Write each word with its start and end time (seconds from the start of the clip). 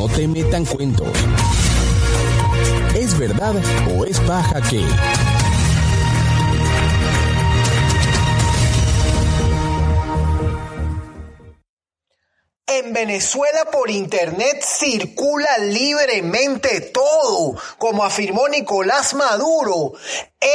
no 0.00 0.08
te 0.08 0.26
metan 0.26 0.64
cuentos. 0.64 1.08
¿Es 2.94 3.18
verdad 3.18 3.54
o 3.94 4.06
es 4.06 4.18
paja 4.20 4.58
que... 4.62 4.82
En 12.66 12.94
Venezuela 12.94 13.66
por 13.70 13.90
Internet 13.90 14.64
circula 14.64 15.58
libremente 15.58 16.80
todo, 16.80 17.56
como 17.76 18.02
afirmó 18.02 18.48
Nicolás 18.48 19.12
Maduro. 19.12 19.92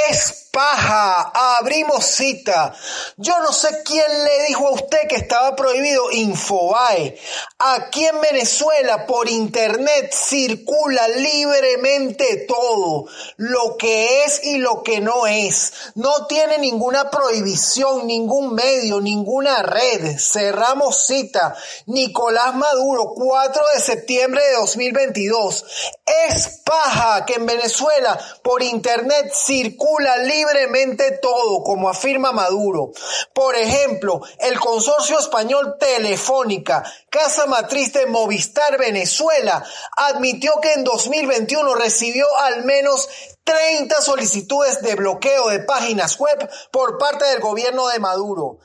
Es 0.10 0.35
paja, 0.56 1.34
abrimos 1.60 2.06
cita. 2.06 2.74
Yo 3.18 3.38
no 3.42 3.52
sé 3.52 3.84
quién 3.84 4.08
le 4.24 4.48
dijo 4.48 4.68
a 4.68 4.72
usted 4.72 5.06
que 5.10 5.18
estaba 5.18 5.54
prohibido 5.54 6.12
Infobae. 6.12 7.20
Aquí 7.60 8.06
en 8.06 8.22
Venezuela 8.22 9.06
por 9.06 9.28
internet 9.28 10.14
circula 10.14 11.10
libremente 11.10 12.46
todo, 12.48 13.06
lo 13.36 13.76
que 13.78 14.24
es 14.24 14.46
y 14.46 14.58
lo 14.58 14.82
que 14.82 15.02
no 15.02 15.28
es. 15.28 15.74
No 15.96 16.26
tiene 16.28 16.58
ninguna 16.58 17.10
prohibición, 17.10 18.08
ningún 18.08 18.56
medio, 18.56 19.02
ninguna 19.02 19.62
red. 19.62 20.18
Cerramos 20.18 21.06
cita. 21.06 21.54
Nicolás 21.88 22.56
Maduro, 22.56 23.12
4 23.14 23.62
de 23.76 23.82
septiembre 23.82 24.42
de 24.42 24.56
2022. 24.56 25.66
Es 26.06 26.62
paja 26.64 27.26
que 27.26 27.34
en 27.34 27.48
Venezuela 27.48 28.20
por 28.44 28.62
internet 28.62 29.34
circula 29.34 30.18
libremente 30.18 31.18
todo, 31.20 31.64
como 31.64 31.90
afirma 31.90 32.32
Maduro. 32.32 32.92
Por 33.34 33.56
ejemplo, 33.56 34.22
el 34.38 34.60
consorcio 34.60 35.18
español 35.18 35.78
Telefónica, 35.80 36.84
casa 37.10 37.48
matriz 37.48 37.92
de 37.94 38.06
Movistar 38.06 38.78
Venezuela, 38.78 39.64
admitió 39.98 40.54
que 40.62 40.74
en 40.74 40.84
2021 40.84 41.74
recibió 41.74 42.28
al 42.38 42.66
menos 42.66 43.10
30 43.44 44.00
solicitudes 44.02 44.84
de 44.84 44.94
bloqueo 44.94 45.50
de 45.50 45.62
páginas 45.62 46.20
web 46.20 46.48
por 46.72 47.00
parte 47.00 47.26
del 47.26 47.40
gobierno 47.40 47.88
de 47.88 47.98
Maduro. 47.98 48.60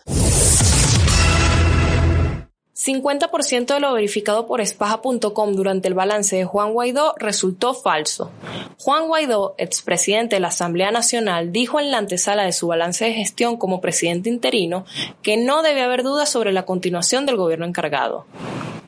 50% 2.83 3.75
de 3.75 3.81
lo 3.81 3.93
verificado 3.93 4.47
por 4.47 4.63
espaja.com 4.63 5.53
durante 5.53 5.87
el 5.87 5.93
balance 5.93 6.35
de 6.37 6.47
Juan 6.47 6.73
Guaidó 6.73 7.15
resultó 7.19 7.75
falso. 7.75 8.31
Juan 8.79 9.07
Guaidó, 9.07 9.55
expresidente 9.59 10.37
de 10.37 10.41
la 10.41 10.49
Asamblea 10.49 10.91
Nacional, 10.91 11.53
dijo 11.53 11.79
en 11.79 11.91
la 11.91 11.99
antesala 11.99 12.45
de 12.45 12.53
su 12.53 12.69
balance 12.69 13.05
de 13.05 13.13
gestión 13.13 13.59
como 13.59 13.83
presidente 13.83 14.31
interino 14.31 14.87
que 15.21 15.37
no 15.37 15.63
debe 15.63 15.83
haber 15.83 16.03
dudas 16.03 16.31
sobre 16.31 16.53
la 16.53 16.65
continuación 16.65 17.27
del 17.27 17.37
gobierno 17.37 17.67
encargado. 17.67 18.25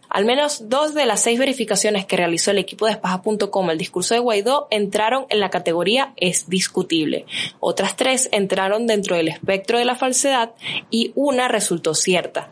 Al 0.08 0.26
menos 0.26 0.68
dos 0.68 0.92
de 0.92 1.06
las 1.06 1.22
seis 1.22 1.38
verificaciones 1.38 2.04
que 2.04 2.18
realizó 2.18 2.50
el 2.50 2.58
equipo 2.58 2.84
de 2.84 2.92
Espaja.com 2.92 3.70
el 3.70 3.78
discurso 3.78 4.12
de 4.12 4.20
Guaidó 4.20 4.68
entraron 4.70 5.24
en 5.30 5.40
la 5.40 5.48
categoría 5.48 6.12
es 6.16 6.50
discutible. 6.50 7.24
Otras 7.60 7.96
tres 7.96 8.28
entraron 8.30 8.86
dentro 8.86 9.16
del 9.16 9.28
espectro 9.28 9.78
de 9.78 9.86
la 9.86 9.96
falsedad 9.96 10.52
y 10.90 11.12
una 11.14 11.48
resultó 11.48 11.94
cierta. 11.94 12.50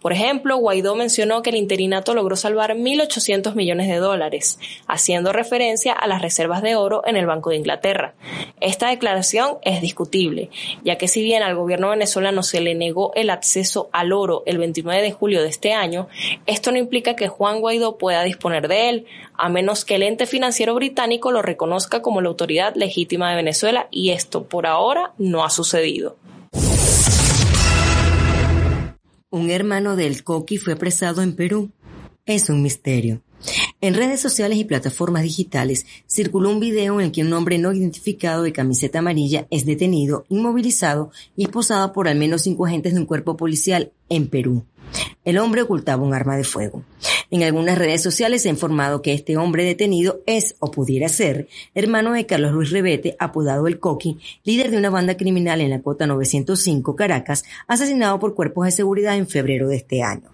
Por 0.00 0.12
ejemplo, 0.14 0.56
Guaidó 0.56 0.94
mencionó 0.94 1.42
que 1.42 1.50
el 1.50 1.56
interinato 1.56 2.14
logró 2.14 2.34
salvar 2.34 2.74
1.800 2.74 3.54
millones 3.54 3.86
de 3.88 3.96
dólares, 3.96 4.58
haciendo 4.86 5.32
referencia 5.32 5.92
a 5.92 6.06
las 6.06 6.22
reservas 6.22 6.62
de 6.62 6.74
oro 6.74 7.02
en 7.04 7.16
el 7.16 7.26
Banco 7.26 7.50
de 7.50 7.56
Inglaterra. 7.56 8.14
Esta 8.60 8.88
declaración 8.88 9.58
es 9.62 9.82
discutible, 9.82 10.48
ya 10.84 10.96
que 10.96 11.06
si 11.06 11.22
bien 11.22 11.42
al 11.42 11.54
gobierno 11.54 11.90
venezolano 11.90 12.42
se 12.42 12.60
le 12.60 12.74
negó 12.74 13.12
el 13.14 13.28
acceso 13.28 13.90
al 13.92 14.12
oro 14.12 14.42
el 14.46 14.56
29 14.56 15.02
de 15.02 15.12
julio 15.12 15.42
de 15.42 15.48
este 15.48 15.74
año, 15.74 16.08
esto 16.46 16.72
no 16.72 16.78
implica 16.78 17.14
que 17.14 17.28
Juan 17.28 17.60
Guaidó 17.60 17.98
pueda 17.98 18.22
disponer 18.22 18.68
de 18.68 18.88
él, 18.88 19.06
a 19.34 19.50
menos 19.50 19.84
que 19.84 19.96
el 19.96 20.02
ente 20.02 20.26
financiero 20.26 20.74
británico 20.74 21.30
lo 21.30 21.42
reconozca 21.42 22.00
como 22.00 22.22
la 22.22 22.28
autoridad 22.28 22.74
legítima 22.74 23.30
de 23.30 23.36
Venezuela 23.36 23.88
y 23.90 24.10
esto 24.10 24.44
por 24.44 24.66
ahora 24.66 25.12
no 25.18 25.44
ha 25.44 25.50
sucedido. 25.50 26.16
Un 29.32 29.48
hermano 29.52 29.94
del 29.94 30.24
Coqui 30.24 30.56
fue 30.56 30.72
apresado 30.72 31.22
en 31.22 31.36
Perú. 31.36 31.70
Es 32.26 32.50
un 32.50 32.62
misterio. 32.62 33.22
En 33.80 33.94
redes 33.94 34.20
sociales 34.20 34.58
y 34.58 34.64
plataformas 34.64 35.22
digitales 35.22 35.86
circuló 36.08 36.50
un 36.50 36.58
video 36.58 36.98
en 36.98 37.06
el 37.06 37.12
que 37.12 37.22
un 37.22 37.32
hombre 37.32 37.56
no 37.58 37.72
identificado 37.72 38.42
de 38.42 38.52
camiseta 38.52 38.98
amarilla 38.98 39.46
es 39.52 39.64
detenido, 39.64 40.26
inmovilizado 40.30 41.12
y 41.36 41.44
esposado 41.44 41.92
por 41.92 42.08
al 42.08 42.18
menos 42.18 42.42
cinco 42.42 42.66
agentes 42.66 42.92
de 42.92 42.98
un 42.98 43.06
cuerpo 43.06 43.36
policial 43.36 43.92
en 44.08 44.26
Perú. 44.26 44.64
El 45.24 45.38
hombre 45.38 45.62
ocultaba 45.62 46.02
un 46.02 46.12
arma 46.12 46.36
de 46.36 46.42
fuego. 46.42 46.82
En 47.30 47.44
algunas 47.44 47.78
redes 47.78 48.02
sociales 48.02 48.42
se 48.42 48.48
ha 48.48 48.52
informado 48.52 49.02
que 49.02 49.12
este 49.12 49.36
hombre 49.36 49.64
detenido 49.64 50.20
es, 50.26 50.56
o 50.58 50.70
pudiera 50.70 51.08
ser, 51.08 51.46
hermano 51.74 52.12
de 52.12 52.26
Carlos 52.26 52.52
Luis 52.52 52.70
Rebete, 52.70 53.14
apodado 53.20 53.68
El 53.68 53.78
Coqui, 53.78 54.18
líder 54.42 54.72
de 54.72 54.78
una 54.78 54.90
banda 54.90 55.16
criminal 55.16 55.60
en 55.60 55.70
la 55.70 55.80
Cota 55.80 56.08
905 56.08 56.96
Caracas, 56.96 57.44
asesinado 57.68 58.18
por 58.18 58.34
cuerpos 58.34 58.64
de 58.64 58.72
seguridad 58.72 59.16
en 59.16 59.28
febrero 59.28 59.68
de 59.68 59.76
este 59.76 60.02
año. 60.02 60.28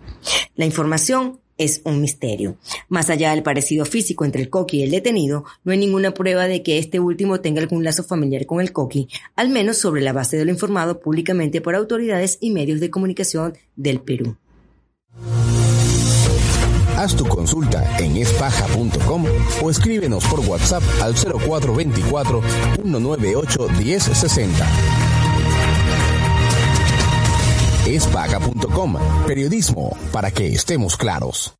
La 0.54 0.64
información 0.64 1.38
es 1.58 1.82
un 1.84 2.00
misterio. 2.00 2.56
Más 2.88 3.10
allá 3.10 3.30
del 3.30 3.42
parecido 3.42 3.84
físico 3.84 4.24
entre 4.24 4.42
el 4.42 4.50
Coqui 4.50 4.78
y 4.78 4.82
el 4.82 4.90
detenido, 4.90 5.44
no 5.64 5.72
hay 5.72 5.78
ninguna 5.78 6.12
prueba 6.12 6.48
de 6.48 6.62
que 6.62 6.78
este 6.78 7.00
último 7.00 7.40
tenga 7.40 7.60
algún 7.60 7.84
lazo 7.84 8.04
familiar 8.04 8.46
con 8.46 8.60
el 8.60 8.72
Coqui, 8.72 9.08
al 9.36 9.48
menos 9.50 9.76
sobre 9.78 10.02
la 10.02 10.12
base 10.12 10.36
de 10.36 10.44
lo 10.44 10.50
informado 10.50 11.00
públicamente 11.00 11.60
por 11.60 11.74
autoridades 11.74 12.38
y 12.40 12.50
medios 12.50 12.80
de 12.80 12.90
comunicación 12.90 13.54
del 13.76 14.00
Perú. 14.00 14.36
Haz 16.96 17.14
tu 17.14 17.26
consulta 17.26 17.98
en 17.98 18.16
espaja.com 18.16 19.24
o 19.62 19.70
escríbenos 19.70 20.24
por 20.24 20.40
WhatsApp 20.40 20.82
al 21.02 21.14
0424 21.14 22.42
198 22.76 23.68
1060. 23.78 24.66
Espaja.com, 27.86 28.96
periodismo 29.26 29.96
para 30.12 30.30
que 30.30 30.48
estemos 30.48 30.96
claros. 30.96 31.54